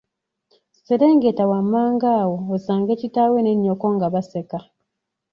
[0.85, 4.59] Serengeta wammanga awo osange kitaawo ne nnyoko nga baseka.